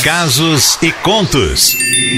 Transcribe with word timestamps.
Casos 0.00 0.78
e 0.80 0.92
contos. 0.92 1.74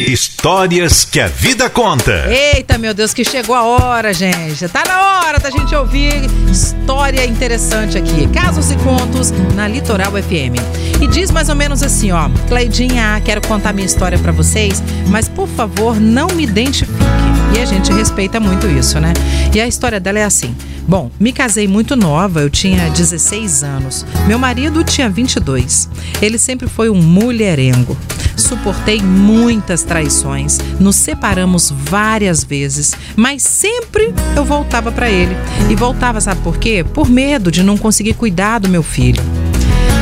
Histórias 0.06 1.06
que 1.06 1.18
a 1.18 1.28
vida 1.28 1.70
conta. 1.70 2.30
Eita, 2.30 2.76
meu 2.76 2.92
Deus, 2.92 3.14
que 3.14 3.24
chegou 3.24 3.54
a 3.54 3.62
hora, 3.62 4.12
gente. 4.12 4.68
Tá 4.68 4.84
na 4.86 5.22
hora 5.22 5.38
da 5.38 5.48
gente 5.48 5.74
ouvir 5.74 6.12
história 6.52 7.24
interessante 7.24 7.96
aqui. 7.96 8.28
Casos 8.28 8.70
e 8.70 8.76
contos 8.76 9.30
na 9.54 9.66
Litoral 9.66 10.12
FM. 10.12 10.60
E 11.00 11.06
diz 11.06 11.30
mais 11.30 11.48
ou 11.48 11.56
menos 11.56 11.82
assim, 11.82 12.12
ó. 12.12 12.28
Cleidinha, 12.48 13.18
quero 13.24 13.40
contar 13.48 13.72
minha 13.72 13.86
história 13.86 14.18
para 14.18 14.30
vocês, 14.30 14.82
mas 15.08 15.26
por 15.26 15.48
favor, 15.48 15.98
não 15.98 16.26
me 16.26 16.44
identifique. 16.44 17.29
E 17.54 17.60
a 17.60 17.64
gente 17.64 17.92
respeita 17.92 18.38
muito 18.38 18.66
isso, 18.66 19.00
né? 19.00 19.12
E 19.54 19.60
a 19.60 19.66
história 19.66 19.98
dela 20.00 20.18
é 20.18 20.24
assim. 20.24 20.54
Bom, 20.86 21.10
me 21.20 21.32
casei 21.32 21.68
muito 21.68 21.94
nova, 21.94 22.40
eu 22.40 22.50
tinha 22.50 22.90
16 22.90 23.62
anos. 23.62 24.06
Meu 24.26 24.38
marido 24.38 24.82
tinha 24.82 25.08
22. 25.08 25.88
Ele 26.20 26.38
sempre 26.38 26.68
foi 26.68 26.90
um 26.90 27.00
mulherengo. 27.00 27.96
Suportei 28.36 29.00
muitas 29.02 29.82
traições, 29.82 30.58
nos 30.78 30.96
separamos 30.96 31.70
várias 31.70 32.42
vezes, 32.42 32.92
mas 33.14 33.42
sempre 33.42 34.14
eu 34.34 34.44
voltava 34.44 34.90
para 34.90 35.10
ele. 35.10 35.36
E 35.68 35.76
voltava, 35.76 36.20
sabe 36.20 36.40
por 36.40 36.56
quê? 36.56 36.84
Por 36.84 37.08
medo 37.08 37.52
de 37.52 37.62
não 37.62 37.76
conseguir 37.76 38.14
cuidar 38.14 38.58
do 38.58 38.68
meu 38.68 38.82
filho. 38.82 39.22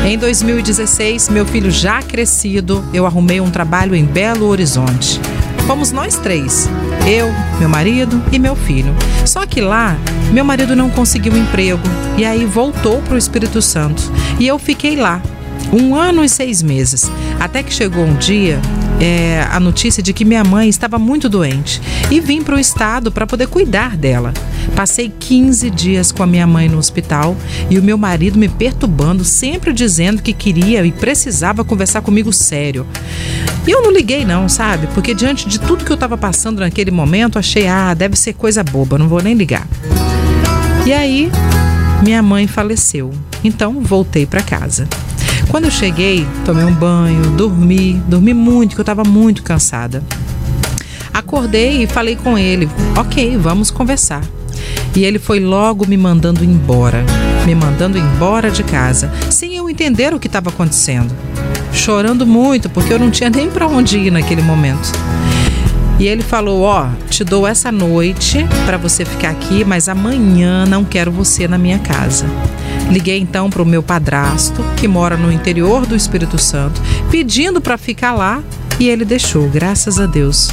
Em 0.06 0.16
2016, 0.16 1.28
meu 1.28 1.45
filho 1.45 1.70
já 1.70 2.01
crescido, 2.02 2.82
eu 2.95 3.04
arrumei 3.04 3.40
um 3.40 3.51
trabalho 3.51 3.95
em 3.95 4.04
Belo 4.04 4.46
Horizonte. 4.46 5.20
Fomos 5.66 5.92
nós 5.92 6.16
três, 6.16 6.66
eu, 7.07 7.33
meu 7.59 7.69
marido 7.69 8.23
e 8.33 8.38
meu 8.38 8.57
filho. 8.57 8.95
Só 9.25 9.47
que 9.47 9.61
lá, 9.61 9.97
meu 10.33 10.45
marido 10.45 10.75
não 10.75 10.91
conseguiu 10.91 11.37
emprego 11.37 11.83
e 12.16 12.24
aí 12.24 12.45
voltou 12.45 13.01
para 13.02 13.15
o 13.15 13.19
Espírito 13.19 13.61
Santo. 13.61 14.02
E 14.38 14.47
eu 14.47 14.59
fiquei 14.59 14.97
lá, 14.97 15.23
um 15.73 15.95
ano 15.95 16.24
e 16.24 16.29
seis 16.29 16.62
meses, 16.62 17.11
até 17.38 17.62
que 17.62 17.73
chegou 17.73 18.05
um 18.05 18.16
dia 18.16 18.61
é, 19.01 19.47
a 19.51 19.61
notícia 19.61 20.02
de 20.02 20.12
que 20.12 20.24
minha 20.24 20.45
mãe 20.45 20.69
estava 20.69 20.98
muito 20.98 21.29
doente 21.29 21.80
e 22.10 22.21
vim 22.21 22.43
para 22.43 22.57
o 22.57 22.59
estado 22.59 23.12
para 23.12 23.27
poder 23.27 23.46
cuidar 23.46 23.96
dela. 23.96 24.33
Passei 24.74 25.13
15 25.19 25.71
dias 25.71 26.13
com 26.13 26.23
a 26.23 26.27
minha 26.27 26.47
mãe 26.47 26.69
no 26.69 26.79
hospital 26.79 27.37
e 27.69 27.79
o 27.79 27.83
meu 27.83 27.99
marido 27.99 28.38
me 28.38 28.49
perturbando, 28.49 29.24
sempre 29.24 29.73
dizendo 29.73 30.23
que 30.23 30.33
queria 30.33 30.85
e 30.85 30.93
precisava 30.93 31.65
conversar 31.65 32.01
comigo 32.01 32.33
sério. 32.33 32.87
E 33.66 33.71
eu 33.71 33.83
não 33.83 33.91
liguei, 33.91 34.24
não, 34.24 34.49
sabe? 34.49 34.87
Porque 34.95 35.15
diante 35.15 35.49
de 35.49 35.59
tudo 35.59 35.85
que 35.85 35.91
eu 35.91 35.95
estava 35.95 36.16
passando 36.16 36.61
naquele 36.61 36.91
momento, 36.91 37.39
achei, 37.39 37.66
ah, 37.66 37.93
deve 37.93 38.16
ser 38.16 38.35
coisa 38.35 38.63
boba, 38.63 38.96
não 38.96 39.09
vou 39.09 39.23
nem 39.23 39.35
ligar. 39.35 39.66
E 40.87 40.93
aí, 40.93 41.30
minha 42.02 42.23
mãe 42.23 42.46
faleceu. 42.46 43.13
Então, 43.45 43.80
voltei 43.83 44.24
para 44.24 44.43
casa. 44.43 44.89
Quando 45.49 45.65
eu 45.65 45.71
cheguei, 45.71 46.27
tomei 46.45 46.65
um 46.65 46.74
banho, 46.74 47.30
dormi, 47.30 47.95
dormi 48.07 48.33
muito, 48.33 48.74
que 48.74 48.80
eu 48.80 48.83
estava 48.83 49.02
muito 49.02 49.43
cansada. 49.43 50.02
Acordei 51.13 51.83
e 51.83 51.87
falei 51.87 52.16
com 52.16 52.39
ele: 52.39 52.69
ok, 52.96 53.37
vamos 53.37 53.71
conversar. 53.71 54.23
E 54.99 55.04
ele 55.04 55.21
foi 55.21 55.38
logo 55.38 55.87
me 55.87 55.96
mandando 55.96 56.43
embora, 56.43 57.04
me 57.46 57.54
mandando 57.54 57.96
embora 57.96 58.51
de 58.51 58.65
casa, 58.65 59.09
sem 59.30 59.55
eu 59.55 59.71
entender 59.71 60.13
o 60.13 60.18
que 60.18 60.27
estava 60.27 60.51
acontecendo. 60.51 61.15
Chorando 61.73 62.27
muito, 62.27 62.68
porque 62.68 62.93
eu 62.93 62.99
não 62.99 63.09
tinha 63.09 63.30
nem 63.30 63.49
para 63.49 63.68
onde 63.68 63.96
ir 63.96 64.10
naquele 64.10 64.43
momento. 64.43 64.91
E 66.00 66.09
ele 66.09 66.25
falou: 66.25 66.62
Ó, 66.62 66.84
oh, 66.88 67.05
te 67.09 67.22
dou 67.22 67.47
essa 67.47 67.71
noite 67.71 68.44
para 68.66 68.77
você 68.77 69.05
ficar 69.05 69.31
aqui, 69.31 69.65
mas 69.65 69.88
amanhã 69.88 70.66
não 70.66 70.84
quero 70.84 71.12
você 71.12 71.47
na 71.47 71.59
minha 71.59 71.78
casa. 71.78 72.27
Liguei 72.91 73.21
então 73.21 73.49
para 73.49 73.62
o 73.62 73.66
meu 73.66 73.84
padrasto, 73.84 74.65
que 74.77 74.88
mora 74.88 75.16
no 75.16 75.31
interior 75.31 75.87
do 75.87 75.94
Espírito 75.94 76.38
Santo, 76.38 76.83
pedindo 77.09 77.60
para 77.60 77.78
ficar 77.78 78.15
lá 78.15 78.43
e 78.78 78.88
ele 78.88 79.04
deixou, 79.04 79.48
graças 79.48 79.98
a 79.98 80.06
Deus. 80.06 80.48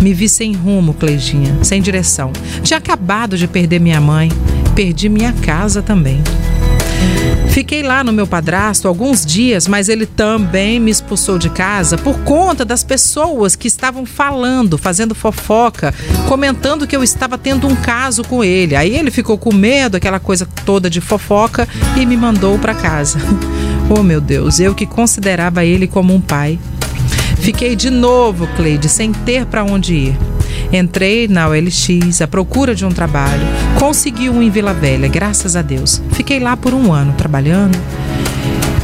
Me 0.00 0.14
vi 0.14 0.28
sem 0.28 0.52
rumo, 0.54 0.94
Cleidinha, 0.94 1.58
sem 1.62 1.80
direção. 1.80 2.32
Tinha 2.62 2.78
acabado 2.78 3.36
de 3.36 3.46
perder 3.46 3.80
minha 3.80 4.00
mãe, 4.00 4.30
perdi 4.74 5.08
minha 5.08 5.32
casa 5.32 5.82
também. 5.82 6.22
Fiquei 7.56 7.82
lá 7.82 8.04
no 8.04 8.12
meu 8.12 8.26
padrasto 8.26 8.86
alguns 8.86 9.24
dias, 9.24 9.66
mas 9.66 9.88
ele 9.88 10.04
também 10.04 10.78
me 10.78 10.90
expulsou 10.90 11.38
de 11.38 11.48
casa 11.48 11.96
por 11.96 12.18
conta 12.18 12.66
das 12.66 12.84
pessoas 12.84 13.56
que 13.56 13.66
estavam 13.66 14.04
falando, 14.04 14.76
fazendo 14.76 15.14
fofoca, 15.14 15.94
comentando 16.28 16.86
que 16.86 16.94
eu 16.94 17.02
estava 17.02 17.38
tendo 17.38 17.66
um 17.66 17.74
caso 17.74 18.22
com 18.24 18.44
ele. 18.44 18.76
Aí 18.76 18.94
ele 18.94 19.10
ficou 19.10 19.38
com 19.38 19.54
medo, 19.54 19.96
aquela 19.96 20.20
coisa 20.20 20.46
toda 20.66 20.90
de 20.90 21.00
fofoca, 21.00 21.66
e 21.96 22.04
me 22.04 22.16
mandou 22.16 22.58
para 22.58 22.74
casa. 22.74 23.18
Oh 23.88 24.02
meu 24.02 24.20
Deus, 24.20 24.58
eu 24.58 24.74
que 24.74 24.84
considerava 24.84 25.64
ele 25.64 25.86
como 25.86 26.12
um 26.12 26.20
pai. 26.20 26.58
Fiquei 27.46 27.76
de 27.76 27.90
novo, 27.90 28.48
Cleide, 28.56 28.88
sem 28.88 29.12
ter 29.12 29.46
para 29.46 29.62
onde 29.62 29.94
ir. 29.94 30.18
Entrei 30.72 31.28
na 31.28 31.46
OLX 31.46 32.20
à 32.20 32.26
procura 32.26 32.74
de 32.74 32.84
um 32.84 32.88
trabalho. 32.88 33.46
Consegui 33.78 34.28
um 34.28 34.42
em 34.42 34.50
Vila 34.50 34.74
Velha, 34.74 35.06
graças 35.06 35.54
a 35.54 35.62
Deus. 35.62 36.02
Fiquei 36.10 36.40
lá 36.40 36.56
por 36.56 36.74
um 36.74 36.92
ano 36.92 37.12
trabalhando. 37.12 37.78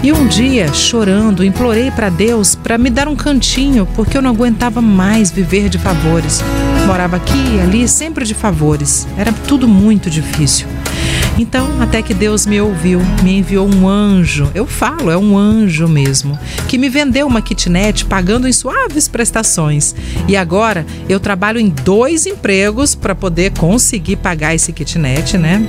E 0.01 0.13
um 0.13 0.29
dia, 0.29 0.73
chorando, 0.73 1.45
implorei 1.45 1.91
para 1.91 2.09
Deus 2.09 2.55
para 2.55 2.79
me 2.79 2.89
dar 2.89 3.09
um 3.09 3.17
cantinho, 3.17 3.85
porque 3.97 4.17
eu 4.17 4.23
não 4.23 4.31
aguentava 4.31 4.81
mais 4.81 5.33
viver 5.33 5.69
de 5.69 5.79
favores. 5.79 6.41
Morava 6.87 7.17
aqui 7.17 7.57
e 7.57 7.61
ali, 7.61 7.89
sempre 7.89 8.25
de 8.25 8.33
favores. 8.33 9.09
Era 9.19 9.33
tudo 9.33 9.67
muito 9.67 10.09
difícil. 10.09 10.69
Então, 11.39 11.81
até 11.81 12.03
que 12.03 12.13
Deus 12.13 12.47
me 12.47 12.61
ouviu, 12.61 13.01
me 13.23 13.39
enviou 13.39 13.67
um 13.67 13.89
anjo, 13.89 14.51
eu 14.55 14.67
falo, 14.67 15.11
é 15.11 15.17
um 15.17 15.37
anjo 15.37 15.89
mesmo, 15.89 16.39
que 16.69 16.77
me 16.77 16.89
vendeu 16.89 17.27
uma 17.27 17.41
kitnet 17.41 18.05
pagando 18.05 18.47
em 18.47 18.53
suaves 18.53 19.09
prestações. 19.09 19.95
E 20.29 20.37
agora 20.37 20.87
eu 21.09 21.19
trabalho 21.19 21.59
em 21.59 21.69
dois 21.69 22.27
empregos 22.27 22.95
para 22.95 23.15
poder 23.15 23.53
conseguir 23.53 24.17
pagar 24.17 24.55
esse 24.55 24.73
kitnet, 24.73 25.39
né? 25.39 25.67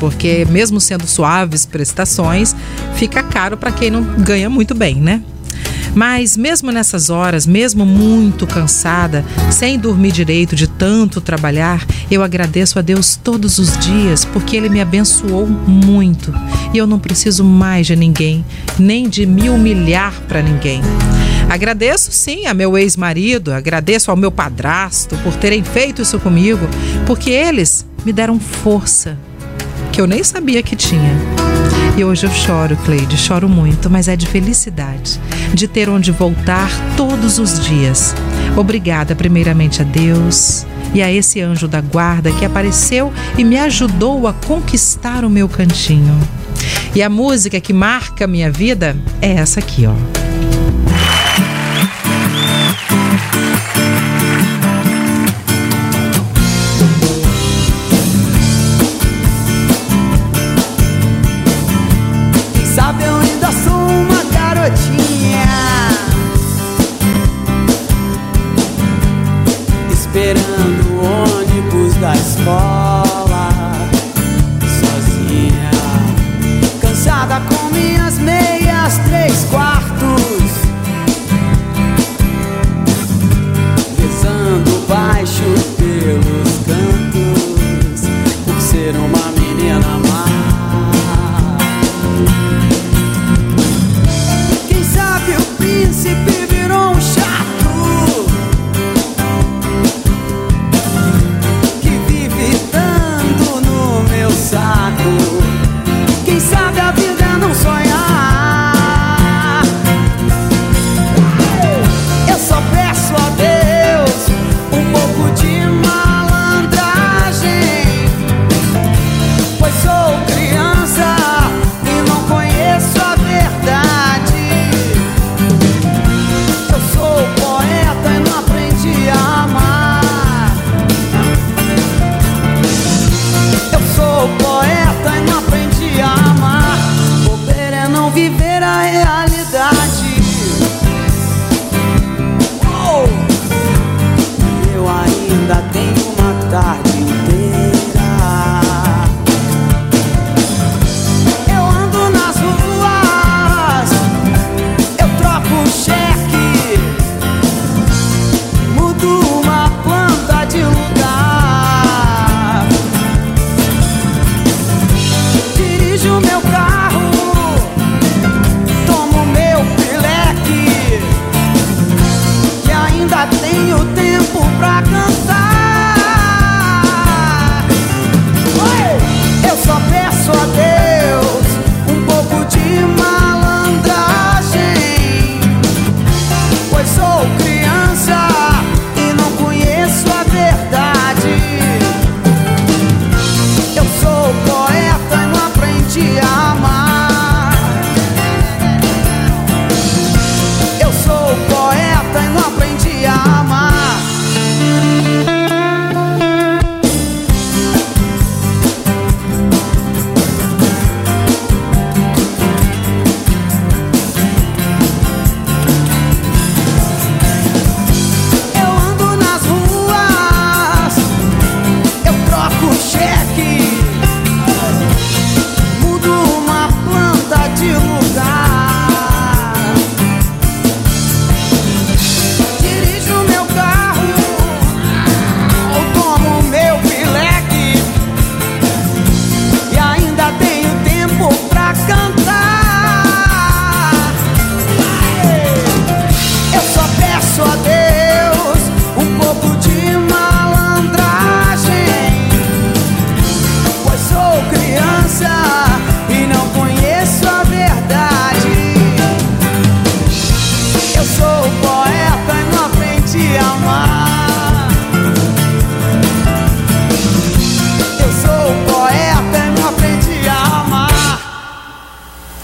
Porque 0.00 0.44
mesmo 0.50 0.80
sendo 0.80 1.06
suaves 1.06 1.64
prestações, 1.64 2.56
fica 2.96 3.22
caro 3.22 3.56
para 3.56 3.70
quem 3.70 3.88
não 3.88 4.02
ganha 4.02 4.50
muito 4.50 4.74
bem, 4.74 4.96
né? 4.96 5.22
Mas 5.94 6.36
mesmo 6.36 6.70
nessas 6.70 7.10
horas, 7.10 7.46
mesmo 7.46 7.84
muito 7.84 8.46
cansada, 8.46 9.24
sem 9.50 9.78
dormir 9.78 10.12
direito 10.12 10.56
de 10.56 10.66
tanto 10.66 11.20
trabalhar, 11.20 11.84
eu 12.10 12.22
agradeço 12.22 12.78
a 12.78 12.82
Deus 12.82 13.16
todos 13.16 13.58
os 13.58 13.76
dias 13.78 14.24
porque 14.24 14.56
Ele 14.56 14.68
me 14.68 14.80
abençoou 14.80 15.46
muito 15.46 16.32
e 16.72 16.78
eu 16.78 16.86
não 16.86 16.98
preciso 16.98 17.44
mais 17.44 17.86
de 17.86 17.96
ninguém, 17.96 18.44
nem 18.78 19.08
de 19.08 19.26
me 19.26 19.50
humilhar 19.50 20.14
para 20.28 20.42
ninguém. 20.42 20.80
Agradeço 21.48 22.10
sim 22.12 22.46
a 22.46 22.54
meu 22.54 22.78
ex-marido, 22.78 23.52
agradeço 23.52 24.10
ao 24.10 24.16
meu 24.16 24.30
padrasto 24.30 25.16
por 25.18 25.34
terem 25.36 25.62
feito 25.62 26.00
isso 26.00 26.18
comigo, 26.18 26.66
porque 27.06 27.30
eles 27.30 27.84
me 28.04 28.12
deram 28.12 28.40
força 28.40 29.18
que 29.92 30.00
eu 30.00 30.06
nem 30.06 30.24
sabia 30.24 30.62
que 30.62 30.74
tinha. 30.74 31.14
E 31.96 32.02
hoje 32.02 32.24
eu 32.24 32.30
choro, 32.30 32.76
Cleide, 32.78 33.18
choro 33.18 33.48
muito, 33.48 33.90
mas 33.90 34.08
é 34.08 34.16
de 34.16 34.26
felicidade, 34.26 35.20
de 35.52 35.68
ter 35.68 35.90
onde 35.90 36.10
voltar 36.10 36.70
todos 36.96 37.38
os 37.38 37.60
dias. 37.60 38.14
Obrigada, 38.56 39.14
primeiramente, 39.14 39.82
a 39.82 39.84
Deus 39.84 40.66
e 40.94 41.02
a 41.02 41.12
esse 41.12 41.40
anjo 41.40 41.68
da 41.68 41.82
guarda 41.82 42.32
que 42.32 42.44
apareceu 42.44 43.12
e 43.36 43.44
me 43.44 43.58
ajudou 43.58 44.26
a 44.26 44.32
conquistar 44.32 45.24
o 45.24 45.30
meu 45.30 45.48
cantinho. 45.48 46.18
E 46.94 47.02
a 47.02 47.10
música 47.10 47.60
que 47.60 47.72
marca 47.72 48.26
minha 48.26 48.50
vida 48.50 48.96
é 49.20 49.32
essa 49.32 49.60
aqui, 49.60 49.86
ó. 49.86 50.21
Minhas 77.70 78.18
meias 78.18 78.98
três 79.06 79.44
quartos 79.44 80.41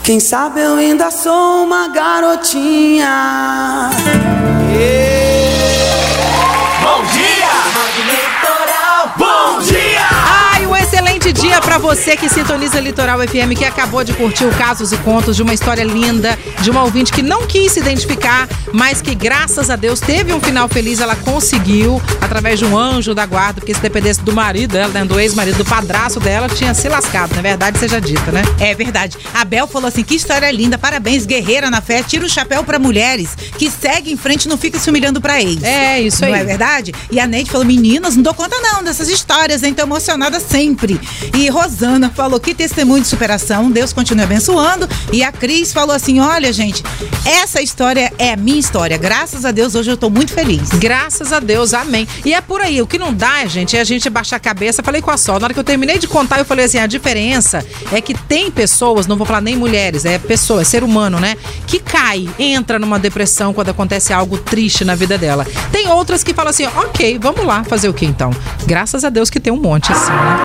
Quem 0.09 0.21
sabe 0.21 0.63
eu 0.63 0.77
ainda 0.77 1.11
sou 1.11 1.65
uma 1.65 1.89
garotinha. 1.89 3.91
Bom 6.83 7.05
dia! 7.13 7.49
Bom 9.19 9.61
dia! 9.61 10.07
Ai, 10.51 10.67
um 10.67 10.75
excelente 10.75 11.31
dia 11.31 11.48
pra 11.63 11.79
você 11.79 12.17
que 12.17 12.29
sintoniza 12.29 12.81
Litoral 12.81 13.19
FM, 13.21 13.57
que 13.57 13.65
acabou 13.65 14.05
de 14.05 14.13
curtir 14.13 14.45
o 14.45 14.51
Casos 14.51 14.93
e 14.93 14.97
Contos 14.99 15.37
de 15.37 15.43
uma 15.43 15.53
história 15.55 15.83
linda, 15.85 16.39
de 16.61 16.71
uma 16.71 16.83
ouvinte 16.85 17.13
que 17.13 17.23
não 17.23 17.47
quis 17.47 17.73
se 17.73 17.81
identificar, 17.81 18.49
mas 18.73 19.01
que 19.01 19.15
graças 19.15 19.71
a 19.71 19.77
Deus 19.77 20.01
teve 20.01 20.33
um 20.33 20.41
final 20.41 20.69
feliz, 20.69 21.01
ela 21.01 21.17
conseguiu, 21.17 22.01
através 22.21 22.59
de 22.59 22.65
um 22.65 22.77
anjo 22.77 23.15
da 23.15 23.27
guarda, 23.27 23.61
porque 23.61 23.75
se 23.75 23.81
dependesse 23.81 24.21
do 24.23 24.33
marido 24.33 24.73
dela, 24.73 24.89
né, 24.93 25.05
do 25.05 25.19
ex-marido, 25.19 25.59
do 25.59 25.65
padraço 25.65 26.21
dela, 26.21 26.49
tinha 26.49 26.75
se 26.75 26.89
lascado, 26.89 27.35
na 27.35 27.43
verdade 27.43 27.79
seja 27.79 28.01
dita, 28.01 28.31
né? 28.31 28.43
É 28.61 28.75
verdade. 28.75 29.17
A 29.35 29.45
Bel 29.45 29.67
falou 29.67 29.89
assim: 29.89 30.03
que 30.03 30.15
história 30.15 30.51
linda, 30.51 30.77
parabéns, 30.79 31.27
guerreira 31.27 31.71
na 31.71 31.81
fé, 31.81 32.03
tira 32.03 32.25
o 32.25 32.29
chapéu 32.29 32.63
pra 32.65 32.79
mulheres 32.79 33.37
que 33.57 33.71
segue 33.71 34.13
em 34.13 34.17
frente 34.17 34.45
e 34.45 34.49
não 34.49 34.59
fica 34.59 34.79
se 34.79 34.91
humilhando 34.91 35.21
pra 35.21 35.41
ex. 35.41 35.63
É, 35.63 36.01
isso 36.01 36.23
Não 36.25 36.33
aí. 36.35 36.41
é 36.41 36.45
verdade? 36.45 36.95
E 37.11 37.19
a 37.21 37.27
Neide 37.27 37.51
falou: 37.51 37.67
meninas, 37.67 38.17
não 38.17 38.23
dou 38.23 38.35
conta 38.35 38.57
não 38.61 38.83
dessas 38.83 39.09
histórias, 39.09 39.63
hein? 39.63 39.75
Tô 39.75 39.83
emocionada 39.83 40.39
sempre. 40.41 41.01
E 41.35 41.48
Rosana 41.49 42.11
falou: 42.11 42.41
que 42.41 42.55
testemunho 42.55 43.03
de 43.03 43.09
superação, 43.09 43.71
Deus 43.71 43.93
continue 43.93 44.25
abençoando. 44.25 44.89
E 45.13 45.23
a 45.23 45.33
Cris 45.33 45.73
falou 45.73 45.95
assim: 45.95 46.21
olha, 46.21 46.53
gente, 46.53 46.83
essa 47.25 47.61
história 47.61 48.13
é 48.19 48.33
a 48.33 48.37
minha 48.37 48.59
história. 48.59 48.97
Graças 48.97 49.45
a 49.45 49.51
Deus, 49.51 49.75
hoje 49.75 49.91
eu 49.91 49.97
tô 49.97 50.11
muito 50.11 50.33
feliz. 50.33 50.69
Graças 50.71 51.33
a 51.33 51.41
Deus, 51.41 51.75
amém. 51.75 52.07
E 52.25 52.35
é 52.35 52.41
por 52.41 52.61
aí. 52.61 52.81
O 52.83 52.87
que 52.87 52.99
não 52.99 53.13
dá, 53.13 53.47
gente, 53.47 53.77
é 53.77 53.81
a 53.81 53.85
gente 53.85 54.09
baixar 54.09 54.37
a 54.37 54.41
cabeça. 54.41 54.83
Falei 54.83 55.01
com 55.01 55.11
a 55.11 55.17
Sol. 55.17 55.39
Na 55.39 55.47
hora 55.47 55.55
que 55.55 55.61
eu 55.61 55.65
terminei 55.65 55.99
de 55.99 56.09
contar, 56.09 56.39
eu 56.39 56.45
falei 56.45 56.65
assim: 56.65 56.79
a 56.79 56.87
diferença 56.87 57.65
é 57.93 58.01
que 58.01 58.15
tem 58.15 58.51
pessoas, 58.51 59.07
não 59.07 59.17
vou 59.17 59.27
falar 59.27 59.41
nem 59.41 59.57
mulheres, 59.57 60.05
é 60.05 60.19
pessoa, 60.19 60.63
é 60.63 60.65
ser 60.65 60.83
humano, 60.83 61.19
né? 61.19 61.37
Que 61.67 61.79
cai, 61.79 62.29
entra 62.39 62.79
numa 62.79 62.99
depressão 62.99 63.53
quando 63.53 63.71
acontece 63.71 64.13
algo 64.13 64.39
triste 64.39 64.85
na 64.85 64.95
vida 64.95 65.19
dela. 65.19 65.47
Tem 65.71 65.89
outras 65.89 66.23
que 66.25 66.35
falam 66.35 66.51
assim: 66.51 66.67
ok, 66.67 67.19
vamos 67.19 67.45
lá, 67.45 67.65
fazer 67.65 67.89
o 67.89 67.95
que 67.95 68.07
então? 68.07 68.31
Graças 68.67 69.05
a 69.05 69.11
Deus 69.11 69.31
que 69.31 69.41
tem 69.41 69.53
um 69.53 69.61
monte 69.61 69.93
assim, 69.93 70.13
né? 70.13 70.37